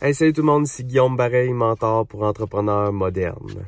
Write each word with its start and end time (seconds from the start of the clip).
Hey, 0.00 0.14
salut 0.14 0.32
tout 0.32 0.42
le 0.42 0.46
monde, 0.46 0.68
c'est 0.68 0.84
Guillaume 0.84 1.16
Bareil, 1.16 1.52
mentor 1.52 2.06
pour 2.06 2.22
entrepreneurs 2.22 2.92
modernes. 2.92 3.66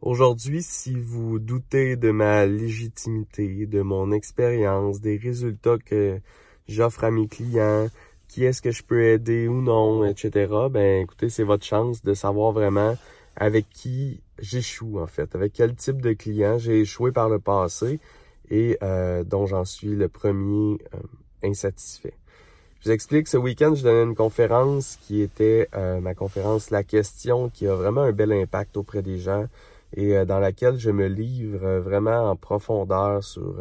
Aujourd'hui, 0.00 0.62
si 0.62 0.94
vous 0.98 1.38
doutez 1.38 1.96
de 1.96 2.10
ma 2.12 2.46
légitimité, 2.46 3.66
de 3.66 3.82
mon 3.82 4.10
expérience, 4.10 5.02
des 5.02 5.18
résultats 5.18 5.76
que 5.76 6.18
j'offre 6.66 7.04
à 7.04 7.10
mes 7.10 7.28
clients, 7.28 7.88
qui 8.26 8.46
est-ce 8.46 8.62
que 8.62 8.70
je 8.70 8.82
peux 8.84 9.04
aider 9.04 9.48
ou 9.48 9.60
non, 9.60 10.06
etc., 10.06 10.50
ben 10.70 11.02
écoutez, 11.02 11.28
c'est 11.28 11.44
votre 11.44 11.66
chance 11.66 12.02
de 12.02 12.14
savoir 12.14 12.52
vraiment 12.52 12.96
avec 13.36 13.68
qui 13.68 14.22
j'échoue 14.38 14.98
en 14.98 15.06
fait, 15.06 15.34
avec 15.34 15.52
quel 15.52 15.74
type 15.74 16.00
de 16.00 16.14
client 16.14 16.56
j'ai 16.56 16.80
échoué 16.80 17.12
par 17.12 17.28
le 17.28 17.38
passé 17.38 18.00
et 18.48 18.78
euh, 18.82 19.24
dont 19.24 19.44
j'en 19.44 19.66
suis 19.66 19.94
le 19.94 20.08
premier 20.08 20.78
euh, 20.94 20.98
insatisfait. 21.44 22.14
Je 22.86 22.92
vous 22.92 22.94
explique, 22.94 23.26
ce 23.26 23.36
week-end, 23.36 23.74
je 23.74 23.82
donnais 23.82 24.04
une 24.04 24.14
conférence 24.14 24.96
qui 25.02 25.20
était 25.20 25.68
euh, 25.74 26.00
ma 26.00 26.14
conférence 26.14 26.70
La 26.70 26.84
question, 26.84 27.48
qui 27.48 27.66
a 27.66 27.74
vraiment 27.74 28.02
un 28.02 28.12
bel 28.12 28.30
impact 28.30 28.76
auprès 28.76 29.02
des 29.02 29.18
gens 29.18 29.46
et 29.96 30.16
euh, 30.16 30.24
dans 30.24 30.38
laquelle 30.38 30.78
je 30.78 30.92
me 30.92 31.08
livre 31.08 31.66
euh, 31.66 31.80
vraiment 31.80 32.30
en 32.30 32.36
profondeur 32.36 33.24
sur 33.24 33.56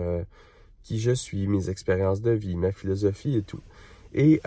qui 0.84 1.00
je 1.00 1.10
suis, 1.10 1.48
mes 1.48 1.72
expériences 1.72 2.22
de 2.22 2.30
vie, 2.30 2.56
ma 2.56 2.72
philosophie 2.72 3.38
et 3.38 3.42
tout. 3.42 3.62
Et 4.14 4.42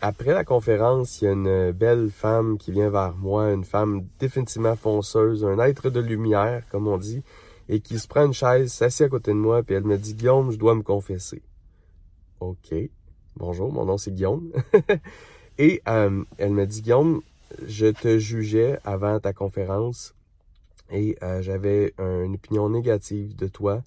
après 0.00 0.32
la 0.32 0.42
conférence, 0.42 1.20
il 1.20 1.26
y 1.26 1.28
a 1.28 1.32
une 1.32 1.72
belle 1.72 2.08
femme 2.10 2.56
qui 2.56 2.72
vient 2.72 2.88
vers 2.88 3.14
moi, 3.16 3.52
une 3.52 3.64
femme 3.64 4.06
définitivement 4.18 4.74
fonceuse, 4.74 5.44
un 5.44 5.58
être 5.58 5.90
de 5.90 6.00
lumière, 6.00 6.62
comme 6.70 6.88
on 6.88 6.96
dit, 6.96 7.22
et 7.68 7.80
qui 7.80 7.98
se 7.98 8.08
prend 8.08 8.24
une 8.24 8.32
chaise, 8.32 8.72
s'assied 8.72 9.04
à 9.04 9.10
côté 9.10 9.32
de 9.32 9.36
moi, 9.36 9.62
puis 9.62 9.74
elle 9.74 9.84
me 9.84 9.98
dit, 9.98 10.14
Guillaume, 10.14 10.50
je 10.50 10.56
dois 10.56 10.74
me 10.74 10.82
confesser. 10.82 11.42
OK. 12.40 12.74
Bonjour, 13.36 13.72
mon 13.72 13.84
nom 13.84 13.98
c'est 13.98 14.12
Guillaume. 14.12 14.52
et 15.58 15.82
euh, 15.88 16.22
elle 16.38 16.52
me 16.52 16.66
dit, 16.66 16.82
Guillaume, 16.82 17.22
je 17.66 17.86
te 17.86 18.18
jugeais 18.18 18.78
avant 18.84 19.18
ta 19.20 19.32
conférence 19.32 20.14
et 20.90 21.16
euh, 21.22 21.42
j'avais 21.42 21.94
une 21.98 22.34
opinion 22.34 22.68
négative 22.68 23.34
de 23.36 23.46
toi 23.46 23.82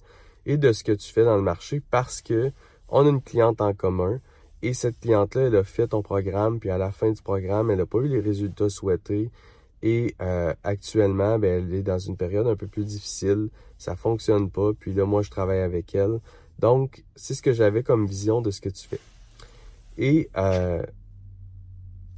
et 0.46 0.56
de 0.56 0.72
ce 0.72 0.84
que 0.84 0.92
tu 0.92 1.12
fais 1.12 1.24
dans 1.24 1.36
le 1.36 1.42
marché 1.42 1.80
parce 1.90 2.20
que 2.22 2.50
on 2.88 3.06
a 3.06 3.08
une 3.08 3.22
cliente 3.22 3.60
en 3.60 3.74
commun 3.74 4.20
et 4.62 4.74
cette 4.74 4.98
cliente-là, 5.00 5.42
elle 5.42 5.56
a 5.56 5.64
fait 5.64 5.88
ton 5.88 6.02
programme, 6.02 6.58
puis 6.58 6.70
à 6.70 6.78
la 6.78 6.90
fin 6.90 7.10
du 7.10 7.22
programme, 7.22 7.70
elle 7.70 7.78
n'a 7.78 7.86
pas 7.86 7.98
eu 7.98 8.08
les 8.08 8.20
résultats 8.20 8.68
souhaités. 8.68 9.30
Et 9.82 10.16
euh, 10.20 10.52
actuellement, 10.64 11.38
ben, 11.38 11.64
elle 11.64 11.74
est 11.74 11.82
dans 11.82 11.98
une 11.98 12.16
période 12.16 12.48
un 12.48 12.56
peu 12.56 12.66
plus 12.66 12.84
difficile. 12.84 13.50
Ça 13.78 13.94
fonctionne 13.94 14.50
pas. 14.50 14.72
Puis 14.72 14.92
là, 14.92 15.06
moi, 15.06 15.22
je 15.22 15.30
travaille 15.30 15.60
avec 15.60 15.94
elle. 15.94 16.18
Donc, 16.58 17.04
c'est 17.14 17.34
ce 17.34 17.42
que 17.42 17.52
j'avais 17.52 17.84
comme 17.84 18.06
vision 18.06 18.40
de 18.40 18.50
ce 18.50 18.60
que 18.60 18.68
tu 18.68 18.88
fais. 18.88 18.98
Et 19.98 20.30
euh, 20.36 20.82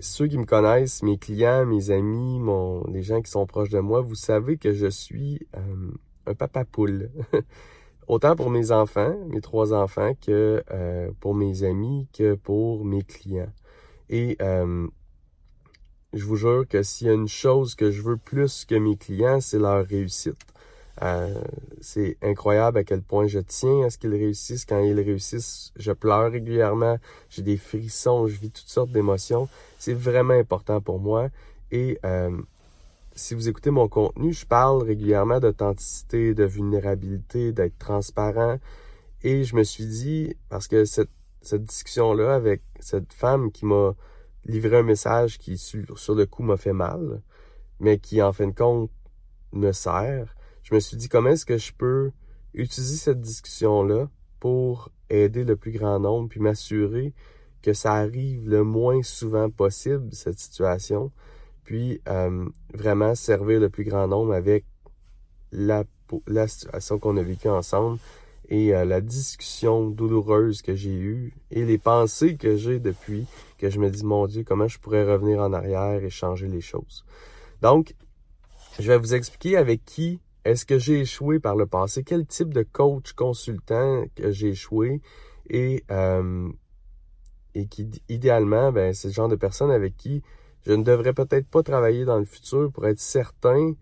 ceux 0.00 0.28
qui 0.28 0.36
me 0.36 0.44
connaissent, 0.44 1.02
mes 1.02 1.16
clients, 1.16 1.64
mes 1.64 1.90
amis, 1.90 2.38
mon, 2.38 2.84
les 2.88 3.02
gens 3.02 3.22
qui 3.22 3.30
sont 3.30 3.46
proches 3.46 3.70
de 3.70 3.80
moi, 3.80 4.02
vous 4.02 4.14
savez 4.14 4.58
que 4.58 4.74
je 4.74 4.86
suis 4.86 5.40
euh, 5.56 5.90
un 6.26 6.34
papa 6.34 6.66
poule. 6.66 7.10
Autant 8.06 8.36
pour 8.36 8.50
mes 8.50 8.70
enfants, 8.70 9.16
mes 9.28 9.40
trois 9.40 9.72
enfants, 9.72 10.12
que 10.14 10.62
euh, 10.70 11.10
pour 11.20 11.34
mes 11.34 11.62
amis, 11.62 12.06
que 12.12 12.34
pour 12.34 12.84
mes 12.84 13.02
clients. 13.02 13.52
Et 14.10 14.36
je 16.12 16.24
vous 16.24 16.34
jure 16.34 16.66
que 16.68 16.82
s'il 16.82 17.06
y 17.06 17.10
a 17.10 17.12
une 17.12 17.28
chose 17.28 17.76
que 17.76 17.92
je 17.92 18.02
veux 18.02 18.16
plus 18.16 18.64
que 18.64 18.74
mes 18.74 18.96
clients, 18.96 19.40
c'est 19.40 19.60
leur 19.60 19.86
réussite. 19.86 20.49
Euh, 21.02 21.42
c'est 21.80 22.18
incroyable 22.22 22.78
à 22.78 22.84
quel 22.84 23.02
point 23.02 23.26
je 23.26 23.38
tiens 23.38 23.84
à 23.84 23.90
ce 23.90 23.96
qu'ils 23.96 24.14
réussissent. 24.14 24.66
Quand 24.66 24.80
ils 24.80 25.00
réussissent, 25.00 25.72
je 25.76 25.92
pleure 25.92 26.30
régulièrement, 26.30 26.98
j'ai 27.30 27.42
des 27.42 27.56
frissons, 27.56 28.26
je 28.26 28.38
vis 28.38 28.50
toutes 28.50 28.68
sortes 28.68 28.90
d'émotions. 28.90 29.48
C'est 29.78 29.94
vraiment 29.94 30.34
important 30.34 30.80
pour 30.80 30.98
moi. 30.98 31.28
Et 31.70 31.98
euh, 32.04 32.36
si 33.14 33.34
vous 33.34 33.48
écoutez 33.48 33.70
mon 33.70 33.88
contenu, 33.88 34.32
je 34.32 34.46
parle 34.46 34.82
régulièrement 34.82 35.40
d'authenticité, 35.40 36.34
de 36.34 36.44
vulnérabilité, 36.44 37.52
d'être 37.52 37.78
transparent. 37.78 38.58
Et 39.22 39.44
je 39.44 39.56
me 39.56 39.64
suis 39.64 39.86
dit, 39.86 40.34
parce 40.48 40.68
que 40.68 40.84
cette, 40.84 41.10
cette 41.40 41.64
discussion-là 41.64 42.34
avec 42.34 42.62
cette 42.78 43.12
femme 43.12 43.50
qui 43.52 43.64
m'a 43.64 43.94
livré 44.44 44.78
un 44.78 44.82
message 44.82 45.38
qui, 45.38 45.56
sur, 45.56 45.98
sur 45.98 46.14
le 46.14 46.26
coup, 46.26 46.42
m'a 46.42 46.56
fait 46.56 46.72
mal, 46.72 47.22
mais 47.78 47.98
qui, 47.98 48.20
en 48.22 48.32
fin 48.32 48.48
de 48.48 48.54
compte, 48.54 48.90
me 49.52 49.72
sert, 49.72 50.34
je 50.70 50.76
me 50.76 50.80
suis 50.80 50.96
dit 50.96 51.08
comment 51.08 51.30
est-ce 51.30 51.46
que 51.46 51.58
je 51.58 51.72
peux 51.72 52.12
utiliser 52.54 52.96
cette 52.96 53.20
discussion-là 53.20 54.08
pour 54.38 54.90
aider 55.08 55.42
le 55.42 55.56
plus 55.56 55.72
grand 55.72 55.98
nombre, 55.98 56.28
puis 56.28 56.38
m'assurer 56.38 57.12
que 57.60 57.72
ça 57.72 57.94
arrive 57.94 58.48
le 58.48 58.62
moins 58.62 59.02
souvent 59.02 59.50
possible, 59.50 60.08
cette 60.12 60.38
situation, 60.38 61.10
puis 61.64 62.00
euh, 62.08 62.48
vraiment 62.72 63.16
servir 63.16 63.58
le 63.58 63.68
plus 63.68 63.82
grand 63.82 64.06
nombre 64.06 64.32
avec 64.32 64.64
la, 65.50 65.84
situation 66.46 67.00
qu'on 67.00 67.16
a 67.16 67.22
vécue 67.22 67.48
ensemble 67.48 67.98
et 68.48 68.72
euh, 68.72 68.84
la 68.84 69.00
discussion 69.00 69.90
douloureuse 69.90 70.62
que 70.62 70.76
j'ai 70.76 70.94
eue 70.94 71.34
et 71.50 71.64
les 71.64 71.78
pensées 71.78 72.36
que 72.36 72.56
j'ai 72.56 72.78
depuis 72.78 73.26
que 73.58 73.70
je 73.70 73.80
me 73.80 73.90
dis, 73.90 74.04
mon 74.04 74.28
Dieu, 74.28 74.44
comment 74.44 74.68
je 74.68 74.78
pourrais 74.78 75.04
revenir 75.04 75.40
en 75.40 75.52
arrière 75.52 76.02
et 76.04 76.10
changer 76.10 76.46
les 76.46 76.60
choses. 76.60 77.04
Donc, 77.60 77.94
je 78.78 78.86
vais 78.86 78.98
vous 78.98 79.14
expliquer 79.14 79.56
avec 79.56 79.84
qui 79.84 80.20
est-ce 80.44 80.64
que 80.64 80.78
j'ai 80.78 81.00
échoué 81.00 81.38
par 81.38 81.56
le 81.56 81.66
passé? 81.66 82.02
Quel 82.02 82.26
type 82.26 82.54
de 82.54 82.62
coach 82.62 83.12
consultant 83.12 84.04
que 84.14 84.30
j'ai 84.30 84.48
échoué? 84.48 85.00
Et, 85.48 85.84
euh, 85.90 86.48
et 87.54 87.66
qui, 87.66 87.90
idéalement, 88.08 88.72
ben, 88.72 88.94
c'est 88.94 89.08
le 89.08 89.14
genre 89.14 89.28
de 89.28 89.36
personne 89.36 89.70
avec 89.70 89.96
qui 89.96 90.22
je 90.66 90.72
ne 90.72 90.84
devrais 90.84 91.12
peut-être 91.12 91.48
pas 91.48 91.62
travailler 91.62 92.04
dans 92.04 92.18
le 92.18 92.24
futur 92.24 92.70
pour 92.70 92.86
être 92.86 93.00
certain 93.00 93.74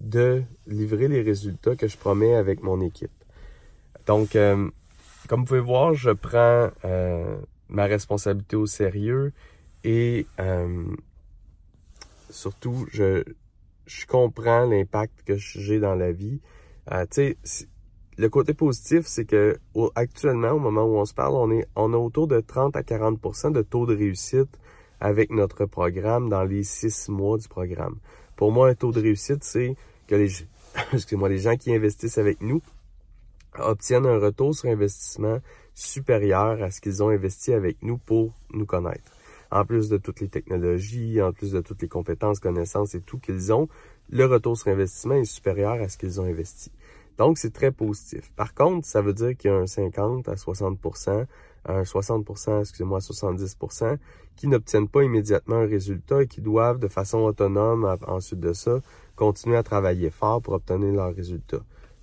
de 0.00 0.42
livrer 0.66 1.08
les 1.08 1.22
résultats 1.22 1.74
que 1.74 1.88
je 1.88 1.96
promets 1.96 2.34
avec 2.34 2.62
mon 2.62 2.80
équipe. 2.80 3.10
Donc, 4.06 4.36
euh, 4.36 4.70
comme 5.28 5.40
vous 5.40 5.46
pouvez 5.46 5.60
voir, 5.60 5.94
je 5.94 6.10
prends 6.10 6.70
euh, 6.84 7.36
ma 7.68 7.86
responsabilité 7.86 8.56
au 8.56 8.66
sérieux 8.66 9.32
et 9.84 10.26
surtout, 12.30 12.86
je, 12.92 13.24
je 13.88 14.06
comprends 14.06 14.66
l'impact 14.66 15.22
que 15.24 15.36
j'ai 15.36 15.80
dans 15.80 15.94
la 15.94 16.12
vie. 16.12 16.40
Euh, 16.92 17.06
tu 17.10 17.36
sais, 17.42 17.66
le 18.18 18.28
côté 18.28 18.52
positif, 18.52 19.06
c'est 19.06 19.24
que 19.24 19.58
actuellement, 19.94 20.50
au 20.50 20.58
moment 20.58 20.84
où 20.84 20.96
on 20.96 21.04
se 21.04 21.14
parle, 21.14 21.34
on 21.34 21.50
est 21.50 21.66
on 21.74 21.92
a 21.94 21.96
autour 21.96 22.28
de 22.28 22.40
30 22.40 22.76
à 22.76 22.82
40% 22.82 23.52
de 23.52 23.62
taux 23.62 23.86
de 23.86 23.96
réussite 23.96 24.58
avec 25.00 25.30
notre 25.30 25.64
programme 25.64 26.28
dans 26.28 26.44
les 26.44 26.64
six 26.64 27.08
mois 27.08 27.38
du 27.38 27.48
programme. 27.48 27.96
Pour 28.36 28.52
moi, 28.52 28.68
un 28.68 28.74
taux 28.74 28.92
de 28.92 29.00
réussite, 29.00 29.42
c'est 29.42 29.74
que 30.06 30.16
les, 30.16 30.28
excusez-moi, 30.92 31.28
les 31.28 31.38
gens 31.38 31.56
qui 31.56 31.74
investissent 31.74 32.18
avec 32.18 32.42
nous 32.42 32.60
obtiennent 33.58 34.06
un 34.06 34.18
retour 34.18 34.54
sur 34.54 34.68
investissement 34.68 35.38
supérieur 35.74 36.62
à 36.62 36.70
ce 36.70 36.80
qu'ils 36.80 37.02
ont 37.02 37.08
investi 37.08 37.52
avec 37.52 37.82
nous 37.82 37.96
pour 37.96 38.34
nous 38.52 38.66
connaître 38.66 39.17
en 39.50 39.64
plus 39.64 39.88
de 39.88 39.96
toutes 39.96 40.20
les 40.20 40.28
technologies, 40.28 41.20
en 41.22 41.32
plus 41.32 41.52
de 41.52 41.60
toutes 41.60 41.82
les 41.82 41.88
compétences, 41.88 42.40
connaissances 42.40 42.94
et 42.94 43.00
tout 43.00 43.18
qu'ils 43.18 43.52
ont, 43.52 43.68
le 44.10 44.24
retour 44.24 44.56
sur 44.56 44.68
investissement 44.68 45.14
est 45.14 45.24
supérieur 45.24 45.72
à 45.72 45.88
ce 45.88 45.98
qu'ils 45.98 46.20
ont 46.20 46.24
investi. 46.24 46.72
Donc, 47.18 47.38
c'est 47.38 47.52
très 47.52 47.72
positif. 47.72 48.30
Par 48.36 48.54
contre, 48.54 48.86
ça 48.86 49.02
veut 49.02 49.12
dire 49.12 49.36
qu'il 49.36 49.50
y 49.50 49.54
a 49.54 49.56
un 49.56 49.66
50 49.66 50.28
à 50.28 50.34
60% 50.34 51.26
un 51.68 51.82
60% 51.82 52.60
excusez-moi, 52.60 52.98
70% 53.00 53.98
qui 54.36 54.48
n'obtiennent 54.48 54.88
pas 54.88 55.02
immédiatement 55.02 55.56
un 55.56 55.66
résultat 55.66 56.22
et 56.22 56.26
qui 56.26 56.40
doivent, 56.40 56.78
de 56.78 56.88
façon 56.88 57.18
autonome, 57.18 57.96
ensuite 58.06 58.40
de 58.40 58.52
ça, 58.52 58.80
continuer 59.16 59.56
à 59.56 59.62
travailler 59.62 60.10
fort 60.10 60.40
pour 60.40 60.54
obtenir 60.54 60.92
leur 60.92 61.14
résultat. 61.14 61.60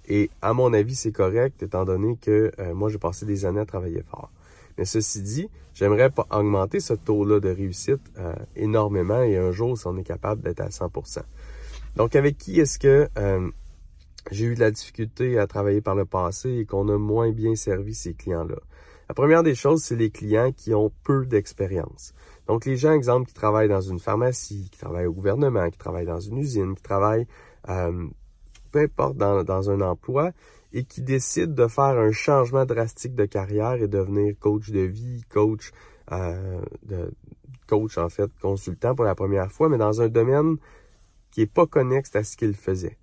Et 0.08 0.30
à 0.42 0.54
mon 0.54 0.74
avis, 0.74 0.96
c'est 0.96 1.12
correct, 1.12 1.64
étant 1.64 1.86
donné 1.86 2.18
que 2.18 2.52
euh, 2.60 2.74
moi, 2.76 2.90
j'ai 2.90 3.00
passé 3.00 3.26
des 3.26 3.46
années 3.46 3.62
à 3.62 3.66
travailler 3.66 4.04
fort. 4.04 4.30
Mais 4.78 4.86
ceci 4.86 5.22
dit, 5.22 5.50
j'aimerais 5.74 6.12
augmenter 6.32 6.80
ce 6.80 6.94
taux-là 6.94 7.40
de 7.40 7.50
réussite 7.50 8.02
euh, 8.18 8.34
énormément 8.56 9.22
et 9.22 9.38
un 9.38 9.52
jour, 9.52 9.78
si 9.78 9.88
on 9.88 9.98
est 9.98 10.04
capable 10.04 10.42
d'être 10.42 10.62
à 10.62 10.70
100%. 10.70 11.22
Donc, 11.96 12.16
avec 12.16 12.38
qui 12.38 12.60
est-ce 12.60 12.78
que 12.78 13.08
euh, 13.18 13.50
j'ai 14.32 14.46
eu 14.46 14.56
de 14.56 14.60
la 14.60 14.72
difficulté 14.72 15.40
à 15.40 15.48
travailler 15.48 15.82
par 15.82 15.96
le 15.96 16.06
passé 16.06 16.50
et 16.52 16.66
qu'on 16.66 16.90
a 16.90 16.98
moins 16.98 17.32
bien 17.32 17.56
servi 17.56 17.94
ces 17.94 18.14
clients-là? 18.14 18.58
La 19.08 19.14
première 19.14 19.44
des 19.44 19.56
choses, 19.56 19.84
c'est 19.84 19.96
les 19.96 20.10
clients 20.10 20.52
qui 20.52 20.74
ont 20.74 20.92
peu 21.04 21.26
d'expérience. 21.26 22.14
Donc, 22.48 22.66
les 22.66 22.76
gens, 22.76 22.92
exemple, 22.92 23.28
qui 23.28 23.34
travaillent 23.34 23.70
dans 23.70 23.82
une 23.82 24.00
pharmacie, 24.00 24.70
qui 24.72 24.80
travaillent 24.80 25.06
au 25.06 25.14
gouvernement, 25.14 25.70
qui 25.70 25.78
travaillent 25.78 26.06
dans 26.06 26.20
une 26.20 26.38
usine, 26.38 26.76
qui 26.76 26.82
travaillent, 26.82 27.28
euh, 27.70 28.08
importe, 28.78 29.18
dans, 29.18 29.70
un 29.70 29.82
emploi, 29.82 30.32
et 30.74 30.84
qui 30.84 31.02
décide 31.02 31.54
de 31.54 31.68
faire 31.68 31.98
un 31.98 32.12
changement 32.12 32.66
drastique 32.66 33.16
de 33.16 33.26
carrière 33.26 33.76
et 33.76 33.88
devenir 33.88 34.36
coach 34.40 34.72
de 34.72 34.82
vie, 34.82 35.24
coach, 35.30 35.72
euh, 36.12 36.62
coach 37.68 37.98
en 37.98 38.10
fait, 38.10 38.30
consultant 38.42 38.96
pour 38.96 39.06
la 39.06 39.16
première 39.16 39.52
fois, 39.52 39.70
mais 39.70 39.78
dans 39.78 40.02
un 40.02 40.10
domaine 40.10 40.58
qui 41.32 41.42
est 41.42 41.52
pas 41.52 41.66
connexe 41.66 42.16
à 42.16 42.24
ce 42.24 42.38
qu'il 42.38 42.56
faisait. 42.56 42.98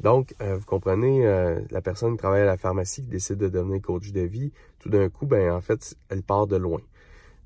Donc, 0.00 0.34
euh, 0.40 0.56
vous 0.56 0.64
comprenez, 0.64 1.26
euh, 1.26 1.60
la 1.70 1.80
personne 1.80 2.12
qui 2.12 2.18
travaille 2.18 2.42
à 2.42 2.46
la 2.46 2.56
pharmacie 2.56 3.02
qui 3.02 3.08
décide 3.08 3.36
de 3.36 3.48
devenir 3.48 3.80
coach 3.80 4.10
de 4.10 4.20
vie, 4.20 4.52
tout 4.80 4.88
d'un 4.88 5.08
coup, 5.08 5.26
ben 5.26 5.52
en 5.52 5.60
fait, 5.60 5.96
elle 6.08 6.22
part 6.22 6.46
de 6.46 6.56
loin. 6.56 6.80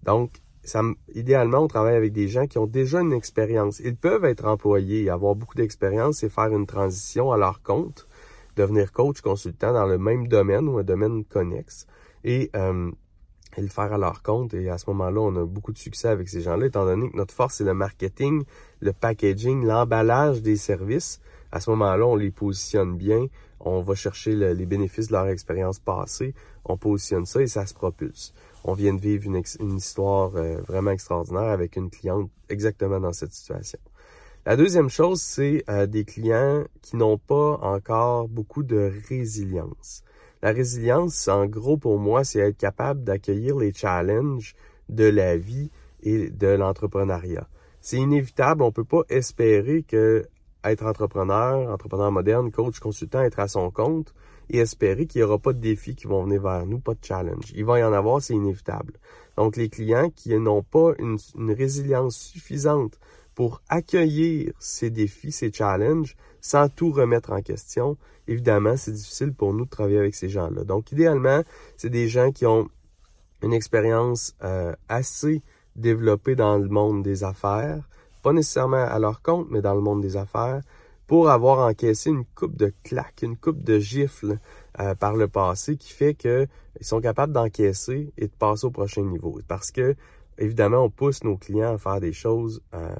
Donc, 0.02 0.40
ça, 0.66 0.82
idéalement, 1.14 1.58
on 1.58 1.68
travaille 1.68 1.96
avec 1.96 2.12
des 2.12 2.28
gens 2.28 2.46
qui 2.46 2.58
ont 2.58 2.66
déjà 2.66 3.00
une 3.00 3.12
expérience. 3.12 3.80
Ils 3.80 3.96
peuvent 3.96 4.24
être 4.24 4.46
employés, 4.46 5.08
avoir 5.08 5.34
beaucoup 5.34 5.54
d'expérience 5.54 6.22
et 6.22 6.28
faire 6.28 6.52
une 6.52 6.66
transition 6.66 7.32
à 7.32 7.36
leur 7.36 7.62
compte, 7.62 8.06
devenir 8.56 8.92
coach, 8.92 9.20
consultant 9.20 9.72
dans 9.72 9.86
le 9.86 9.98
même 9.98 10.28
domaine 10.28 10.68
ou 10.68 10.78
un 10.78 10.84
domaine 10.84 11.24
connexe. 11.24 11.86
Et 12.24 12.50
euh, 12.56 12.90
et 13.56 13.62
le 13.62 13.68
faire 13.68 13.92
à 13.92 13.98
leur 13.98 14.22
compte. 14.22 14.54
Et 14.54 14.68
à 14.68 14.78
ce 14.78 14.88
moment-là, 14.90 15.20
on 15.20 15.36
a 15.36 15.44
beaucoup 15.44 15.72
de 15.72 15.78
succès 15.78 16.08
avec 16.08 16.28
ces 16.28 16.40
gens-là, 16.42 16.66
étant 16.66 16.84
donné 16.84 17.10
que 17.10 17.16
notre 17.16 17.34
force, 17.34 17.56
c'est 17.56 17.64
le 17.64 17.74
marketing, 17.74 18.44
le 18.80 18.92
packaging, 18.92 19.64
l'emballage 19.64 20.42
des 20.42 20.56
services. 20.56 21.20
À 21.52 21.60
ce 21.60 21.70
moment-là, 21.70 22.06
on 22.06 22.16
les 22.16 22.30
positionne 22.30 22.96
bien. 22.96 23.26
On 23.60 23.80
va 23.80 23.94
chercher 23.94 24.34
les 24.34 24.66
bénéfices 24.66 25.08
de 25.08 25.12
leur 25.12 25.28
expérience 25.28 25.78
passée. 25.78 26.34
On 26.64 26.76
positionne 26.76 27.24
ça 27.24 27.40
et 27.40 27.46
ça 27.46 27.66
se 27.66 27.74
propulse. 27.74 28.34
On 28.68 28.74
vient 28.74 28.94
de 28.94 29.00
vivre 29.00 29.26
une, 29.26 29.76
histoire 29.76 30.34
euh, 30.34 30.60
vraiment 30.62 30.90
extraordinaire 30.90 31.50
avec 31.50 31.76
une 31.76 31.88
cliente 31.88 32.28
exactement 32.48 32.98
dans 32.98 33.12
cette 33.12 33.32
situation. 33.32 33.78
La 34.44 34.56
deuxième 34.56 34.90
chose, 34.90 35.22
c'est 35.22 35.62
euh, 35.70 35.86
des 35.86 36.04
clients 36.04 36.64
qui 36.82 36.96
n'ont 36.96 37.16
pas 37.16 37.60
encore 37.62 38.26
beaucoup 38.26 38.64
de 38.64 38.92
résilience. 39.08 40.02
La 40.42 40.50
résilience, 40.50 41.28
en 41.28 41.46
gros, 41.46 41.76
pour 41.76 42.00
moi, 42.00 42.24
c'est 42.24 42.40
être 42.40 42.56
capable 42.56 43.04
d'accueillir 43.04 43.56
les 43.56 43.72
challenges 43.72 44.56
de 44.88 45.04
la 45.04 45.36
vie 45.36 45.70
et 46.02 46.28
de 46.28 46.48
l'entrepreneuriat. 46.48 47.48
C'est 47.80 47.98
inévitable, 47.98 48.62
on 48.62 48.72
peut 48.72 48.82
pas 48.82 49.02
espérer 49.08 49.84
que 49.84 50.26
être 50.72 50.84
entrepreneur, 50.84 51.70
entrepreneur 51.70 52.10
moderne, 52.10 52.50
coach, 52.50 52.78
consultant, 52.78 53.22
être 53.22 53.40
à 53.40 53.48
son 53.48 53.70
compte 53.70 54.14
et 54.50 54.58
espérer 54.58 55.06
qu'il 55.06 55.20
n'y 55.20 55.24
aura 55.24 55.38
pas 55.38 55.52
de 55.52 55.58
défis 55.58 55.94
qui 55.94 56.06
vont 56.06 56.24
venir 56.24 56.42
vers 56.42 56.66
nous, 56.66 56.78
pas 56.78 56.94
de 56.94 57.02
challenge. 57.02 57.52
Il 57.54 57.64
va 57.64 57.78
y 57.78 57.84
en 57.84 57.92
avoir, 57.92 58.22
c'est 58.22 58.34
inévitable. 58.34 58.94
Donc, 59.36 59.56
les 59.56 59.68
clients 59.68 60.10
qui 60.10 60.34
n'ont 60.38 60.62
pas 60.62 60.92
une, 60.98 61.18
résilience 61.52 62.16
suffisante 62.16 62.98
pour 63.34 63.60
accueillir 63.68 64.52
ces 64.58 64.90
défis, 64.90 65.32
ces 65.32 65.52
challenges, 65.52 66.16
sans 66.40 66.68
tout 66.68 66.90
remettre 66.90 67.32
en 67.32 67.42
question, 67.42 67.98
évidemment, 68.28 68.76
c'est 68.76 68.92
difficile 68.92 69.34
pour 69.34 69.52
nous 69.52 69.64
de 69.64 69.70
travailler 69.70 69.98
avec 69.98 70.14
ces 70.14 70.28
gens-là. 70.28 70.64
Donc, 70.64 70.92
idéalement, 70.92 71.42
c'est 71.76 71.90
des 71.90 72.08
gens 72.08 72.32
qui 72.32 72.46
ont 72.46 72.68
une 73.42 73.52
expérience 73.52 74.34
euh, 74.42 74.74
assez 74.88 75.42
développée 75.74 76.34
dans 76.34 76.56
le 76.56 76.68
monde 76.68 77.02
des 77.02 77.24
affaires, 77.24 77.86
pas 78.26 78.32
nécessairement 78.32 78.84
à 78.84 78.99
leur 78.99 79.23
compte, 79.23 79.46
mais 79.50 79.62
dans 79.62 79.76
le 79.76 79.81
monde 79.81 80.00
des 80.00 80.17
affaires, 80.17 80.61
pour 81.06 81.31
avoir 81.31 81.61
encaissé 81.61 82.11
une 82.11 82.25
coupe 82.25 82.56
de 82.56 82.73
claques, 82.82 83.23
une 83.23 83.37
coupe 83.37 83.62
de 83.62 83.78
gifles 83.78 84.40
euh, 84.81 84.96
par 84.96 85.14
le 85.14 85.28
passé 85.28 85.76
qui 85.76 85.93
fait 85.93 86.14
qu'ils 86.14 86.49
sont 86.81 87.00
capables 87.00 87.32
d'encaisser 87.32 88.12
et 88.19 88.26
de 88.26 88.32
passer 88.32 88.67
au 88.67 88.73
prochain 88.73 89.02
niveau. 89.02 89.38
Parce 89.46 89.70
que, 89.70 89.94
évidemment, 90.38 90.78
on 90.78 90.90
pousse 90.90 91.23
nos 91.23 91.37
clients 91.37 91.75
à 91.75 91.78
faire 91.78 92.00
des 92.00 92.12
choses 92.12 92.61
euh, 92.75 92.96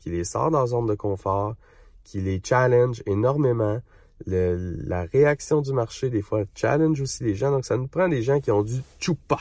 qui 0.00 0.10
les 0.10 0.24
sortent 0.24 0.50
de 0.50 0.56
leur 0.56 0.66
zone 0.66 0.86
de 0.86 0.96
confort, 0.96 1.54
qui 2.02 2.20
les 2.20 2.42
challenge 2.44 3.00
énormément. 3.06 3.80
la 4.26 5.04
réaction 5.04 5.60
du 5.60 5.72
marché, 5.72 6.10
des 6.10 6.22
fois, 6.22 6.42
challenge 6.56 7.00
aussi 7.00 7.22
les 7.22 7.36
gens. 7.36 7.52
Donc, 7.52 7.64
ça 7.64 7.76
nous 7.76 7.86
prend 7.86 8.08
des 8.08 8.22
gens 8.22 8.40
qui 8.40 8.50
ont 8.50 8.64
du 8.64 8.82
choupa, 8.98 9.38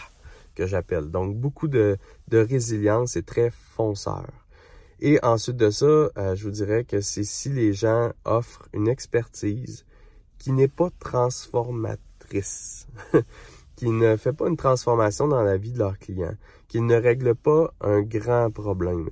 que 0.54 0.68
j'appelle. 0.68 1.10
Donc, 1.10 1.36
beaucoup 1.36 1.68
de, 1.68 1.98
de 2.28 2.38
résilience 2.38 3.16
et 3.16 3.24
très 3.24 3.50
fonceur. 3.50 4.28
Et 5.06 5.20
ensuite 5.22 5.58
de 5.58 5.70
ça, 5.70 5.86
euh, 5.86 6.34
je 6.34 6.46
vous 6.46 6.52
dirais 6.52 6.86
que 6.86 7.02
c'est 7.02 7.26
si 7.26 7.50
les 7.50 7.74
gens 7.74 8.14
offrent 8.24 8.70
une 8.72 8.88
expertise 8.88 9.86
qui 10.38 10.54
n'est 10.54 10.70
pas 10.70 10.92
transformatrice, 10.98 12.88
qui 13.76 13.90
ne 13.90 14.16
fait 14.16 14.32
pas 14.32 14.48
une 14.48 14.56
transformation 14.56 15.28
dans 15.28 15.44
la 15.44 15.58
vie 15.58 15.74
de 15.74 15.80
leurs 15.80 16.00
clients, 16.00 16.38
qui 16.70 16.80
ne 16.80 16.96
règle 16.96 17.36
pas 17.36 17.74
un 17.82 18.02
grand 18.02 18.50
problème. 18.50 19.10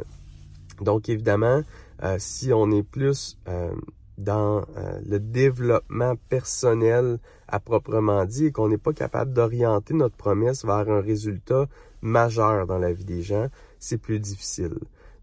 Donc 0.80 1.10
évidemment, 1.10 1.62
euh, 2.04 2.16
si 2.20 2.54
on 2.54 2.72
est 2.72 2.84
plus 2.84 3.38
euh, 3.50 3.76
dans 4.18 4.64
le 5.06 5.20
développement 5.20 6.16
personnel 6.30 7.20
à 7.50 7.60
proprement 7.60 8.24
dit 8.24 8.46
et 8.46 8.52
qu'on 8.54 8.70
n'est 8.70 8.78
pas 8.78 8.94
capable 8.94 9.34
d'orienter 9.34 9.94
notre 9.94 10.16
promesse 10.16 10.64
vers 10.64 10.90
un 10.90 11.02
résultat 11.02 11.68
majeur 12.02 12.66
dans 12.66 12.78
la 12.78 12.94
vie 12.94 13.04
des 13.04 13.24
gens, 13.24 13.48
c'est 13.78 13.98
plus 13.98 14.20
difficile. 14.20 14.78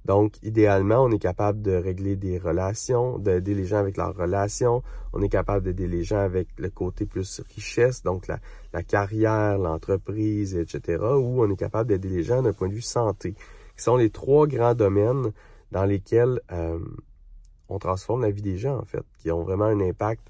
Donc, 0.04 0.42
idéalement, 0.42 1.04
on 1.04 1.10
est 1.10 1.18
capable 1.18 1.60
de 1.60 1.72
régler 1.72 2.16
des 2.16 2.38
relations, 2.38 3.18
d'aider 3.18 3.54
les 3.54 3.66
gens 3.66 3.78
avec 3.78 3.96
leurs 3.96 4.16
relations. 4.16 4.82
On 5.12 5.22
est 5.22 5.28
capable 5.28 5.64
d'aider 5.64 5.86
les 5.86 6.02
gens 6.02 6.18
avec 6.18 6.48
le 6.56 6.70
côté 6.70 7.04
plus 7.04 7.42
richesse, 7.54 8.02
donc 8.02 8.26
la, 8.26 8.82
carrière, 8.82 9.58
l'entreprise, 9.58 10.56
etc. 10.56 11.02
Ou 11.02 11.42
on 11.42 11.50
est 11.50 11.56
capable 11.56 11.90
d'aider 11.90 12.08
les 12.08 12.22
gens 12.22 12.42
d'un 12.42 12.52
point 12.52 12.68
de 12.68 12.74
vue 12.74 12.80
santé, 12.80 13.34
qui 13.76 13.82
sont 13.82 13.96
les 13.96 14.10
trois 14.10 14.46
grands 14.46 14.74
domaines 14.74 15.32
dans 15.72 15.84
lesquels 15.84 16.40
euh, 16.52 16.78
on 17.68 17.78
transforme 17.78 18.22
la 18.22 18.30
vie 18.30 18.42
des 18.42 18.56
gens, 18.56 18.78
en 18.78 18.84
fait, 18.84 19.04
qui 19.18 19.30
ont 19.30 19.42
vraiment 19.42 19.66
un 19.66 19.80
impact 19.80 20.22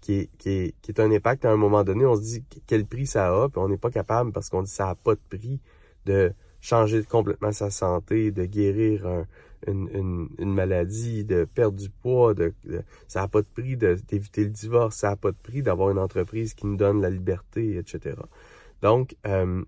qui 0.00 0.14
est, 0.14 0.30
qui 0.38 0.74
qui 0.82 0.90
est 0.90 1.00
un 1.00 1.10
impact 1.12 1.44
à 1.44 1.50
un 1.50 1.56
moment 1.56 1.84
donné. 1.84 2.04
On 2.06 2.16
se 2.16 2.22
dit 2.22 2.44
quel 2.66 2.86
prix 2.86 3.06
ça 3.06 3.28
a, 3.28 3.48
puis 3.48 3.60
on 3.60 3.68
n'est 3.68 3.76
pas 3.78 3.90
capable, 3.90 4.32
parce 4.32 4.48
qu'on 4.48 4.62
dit 4.62 4.70
ça 4.70 4.86
n'a 4.86 4.94
pas 4.94 5.14
de 5.14 5.20
prix, 5.28 5.60
de 6.06 6.32
changer 6.62 7.02
complètement 7.02 7.52
sa 7.52 7.70
santé, 7.70 8.30
de 8.30 8.46
guérir 8.46 9.26
une, 9.66 9.88
une, 9.92 10.28
une, 10.38 10.54
maladie, 10.54 11.24
de 11.24 11.44
perdre 11.44 11.76
du 11.76 11.90
poids, 11.90 12.34
de, 12.34 12.54
ça 13.08 13.20
n'a 13.20 13.28
pas 13.28 13.42
de 13.42 13.46
prix 13.46 13.76
d'éviter 13.76 14.44
le 14.44 14.50
divorce, 14.50 14.96
ça 14.96 15.10
n'a 15.10 15.16
pas 15.16 15.32
de 15.32 15.36
prix 15.36 15.62
d'avoir 15.62 15.90
une 15.90 15.98
entreprise 15.98 16.54
qui 16.54 16.66
nous 16.66 16.76
donne 16.76 17.02
la 17.02 17.10
liberté, 17.10 17.76
etc. 17.76 18.16
Donc, 18.80 19.16
euh, 19.26 19.62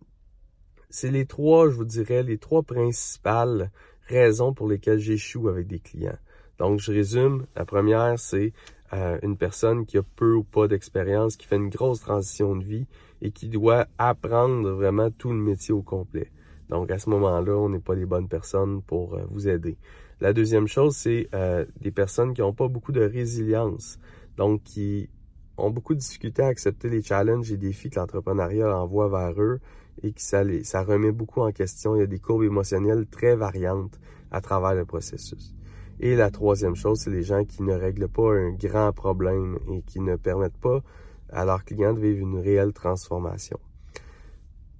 c'est 0.88 1.11
les 1.11 1.26
trois, 1.26 1.69
je 1.69 1.75
vous 1.75 1.85
dirais, 1.85 2.23
les 2.23 2.38
trois 2.38 2.62
principales 2.62 3.70
raisons 4.06 4.52
pour 4.52 4.69
lesquelles 4.69 5.00
j'échoue 5.00 5.49
avec 5.49 5.67
des 5.67 5.81
clients. 5.81 6.19
Donc, 6.58 6.79
je 6.79 6.93
résume. 6.93 7.47
La 7.56 7.64
première, 7.64 8.19
c'est 8.19 8.52
euh, 8.93 9.19
une 9.23 9.37
personne 9.37 9.87
qui 9.87 9.99
a 9.99 10.02
peu 10.02 10.35
ou 10.35 10.44
pas 10.44 10.69
d'expérience, 10.69 11.37
qui 11.37 11.47
fait 11.47 11.56
une 11.56 11.70
grosse 11.70 12.00
transition 12.00 12.55
de 12.55 12.64
vie 12.64 12.87
et 13.23 13.31
qui 13.31 13.49
doit 13.49 13.87
apprendre 13.99 14.70
vraiment 14.70 15.11
tout 15.11 15.31
le 15.31 15.38
métier 15.38 15.75
au 15.75 15.82
complet. 15.82 16.31
Donc, 16.69 16.90
à 16.90 16.99
ce 16.99 17.11
moment-là, 17.11 17.52
on 17.52 17.69
n'est 17.69 17.81
pas 17.81 17.94
les 17.94 18.06
bonnes 18.06 18.28
personnes 18.28 18.82
pour 18.82 19.14
euh, 19.14 19.22
vous 19.31 19.49
aider. 19.49 19.76
La 20.20 20.32
deuxième 20.32 20.66
chose, 20.66 20.96
c'est 20.96 21.28
euh, 21.34 21.64
des 21.81 21.90
personnes 21.90 22.32
qui 22.32 22.40
n'ont 22.40 22.52
pas 22.52 22.69
beaucoup 22.69 22.93
de 22.93 23.02
résilience, 23.02 23.99
donc 24.37 24.62
qui 24.62 25.11
ont 25.56 25.70
beaucoup 25.70 25.94
de 25.94 26.00
difficultés 26.00 26.43
à 26.43 26.46
accepter 26.46 26.88
les 26.88 27.02
challenges 27.02 27.52
et 27.52 27.56
défis 27.56 27.90
que 27.90 28.00
l'entrepreneuriat 28.00 28.76
envoie 28.76 29.08
vers 29.08 29.40
eux 29.40 29.61
et 30.02 30.12
que 30.12 30.20
ça, 30.20 30.43
ça 30.62 30.82
remet 30.82 31.12
beaucoup 31.12 31.40
en 31.40 31.52
question. 31.52 31.94
Il 31.94 32.00
y 32.00 32.02
a 32.02 32.06
des 32.06 32.19
courbes 32.19 32.43
émotionnelles 32.43 33.06
très 33.06 33.37
variantes 33.37 33.99
à 34.31 34.40
travers 34.40 34.75
le 34.75 34.84
processus. 34.84 35.55
Et 36.00 36.16
la 36.16 36.31
troisième 36.31 36.75
chose, 36.75 37.00
c'est 37.00 37.11
les 37.11 37.22
gens 37.22 37.44
qui 37.44 37.62
ne 37.62 37.73
règlent 37.73 38.09
pas 38.09 38.33
un 38.33 38.50
grand 38.50 38.92
problème 38.92 39.59
et 39.71 39.83
qui 39.83 40.00
ne 40.00 40.16
permettent 40.16 40.59
pas 40.59 40.83
à 41.30 41.44
leurs 41.44 41.64
clients 41.64 41.92
de 41.92 42.00
vivre 42.00 42.21
une 42.21 42.38
réelle 42.38 42.73
transformation. 42.73 43.59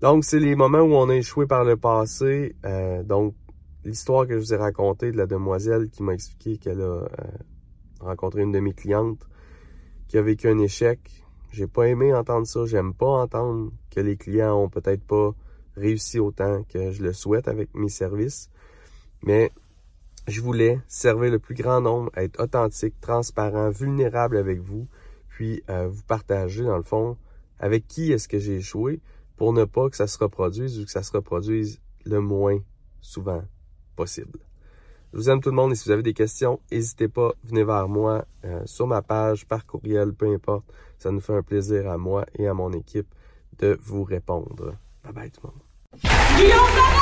Donc, 0.05 0.27
c'est 0.27 0.39
les 0.39 0.55
moments 0.55 0.83
où 0.83 0.97
on 0.97 1.09
a 1.09 1.15
échoué 1.15 1.47
par 1.47 1.65
le 1.65 1.79
passé. 1.79 2.55
Euh, 2.67 3.03
donc, 3.03 3.35
l'histoire 3.87 4.27
que 4.27 4.35
je 4.35 4.39
vous 4.39 4.53
ai 4.53 4.59
racontée 4.59 5.11
de 5.11 5.17
la 5.17 5.25
demoiselle 5.25 5.89
qui 5.89 6.03
m'a 6.03 6.13
expliqué 6.13 6.59
qu'elle 6.59 6.83
a 6.83 6.85
euh, 6.85 7.09
rencontré 8.01 8.43
une 8.43 8.53
de 8.53 8.61
mes 8.61 8.75
clientes 8.75 9.27
qui 10.09 10.19
a 10.19 10.21
vécu 10.21 10.47
un 10.47 10.59
échec. 10.59 11.01
J'ai 11.53 11.67
pas 11.67 11.85
aimé 11.89 12.13
entendre 12.13 12.47
ça. 12.47 12.67
J'aime 12.67 12.93
pas 12.93 13.07
entendre 13.07 13.73
que 13.91 14.01
les 14.01 14.19
clients 14.19 14.55
ont 14.55 14.69
peut-être 14.69 15.03
pas 15.03 15.31
réussi 15.75 16.19
autant 16.21 16.65
que 16.65 16.93
je 16.93 17.03
le 17.03 17.15
souhaite 17.15 17.49
avec 17.49 17.75
mes 17.75 17.89
services. 17.89 18.51
Mais 19.23 19.53
je 20.29 20.43
voulais 20.43 20.83
servir 20.87 21.31
le 21.31 21.39
plus 21.39 21.55
grand 21.55 21.81
nombre, 21.81 22.11
être 22.15 22.43
authentique, 22.43 23.01
transparent, 23.01 23.71
vulnérable 23.71 24.37
avec 24.37 24.61
vous, 24.61 24.87
puis 25.29 25.63
euh, 25.71 25.89
vous 25.89 26.03
partager 26.03 26.63
dans 26.63 26.77
le 26.77 26.83
fond 26.83 27.17
avec 27.59 27.87
qui 27.89 28.13
est-ce 28.13 28.29
que 28.29 28.39
j'ai 28.39 28.57
échoué 28.57 29.01
pour 29.37 29.53
ne 29.53 29.65
pas 29.65 29.89
que 29.89 29.97
ça 29.97 30.07
se 30.07 30.19
reproduise 30.19 30.81
ou 30.81 30.85
que 30.85 30.91
ça 30.91 31.03
se 31.03 31.13
reproduise 31.13 31.81
le 32.05 32.21
moins 32.21 32.59
souvent 33.01 33.43
possible. 33.97 34.39
Je 35.13 35.19
vous 35.19 35.31
aime 35.31 35.41
tout 35.41 35.51
le 35.51 35.57
monde 35.57 35.73
et 35.73 35.75
si 35.77 35.85
vous 35.85 35.93
avez 35.93 36.03
des 36.03 36.15
questions, 36.15 36.61
n'hésitez 36.73 37.09
pas, 37.09 37.33
venez 37.45 37.63
vers 37.63 37.89
moi 37.89 38.25
euh, 38.45 38.63
sur 38.65 38.87
ma 38.87 39.01
page, 39.01 39.47
par 39.47 39.65
courriel, 39.65 40.13
peu 40.13 40.27
importe. 40.27 40.65
Ça 40.99 41.13
nous 41.13 41.21
fait 41.21 41.35
un 41.35 41.43
plaisir 41.43 41.89
à 41.89 41.99
moi 41.99 42.27
et 42.35 42.49
à 42.49 42.55
mon 42.55 42.73
équipe 42.73 43.15
de 43.59 43.79
vous 43.83 44.03
répondre. 44.03 44.75
Bye 45.05 45.13
bye 45.13 45.31
tout 45.31 45.41
le 45.45 45.51
monde. 45.53 46.94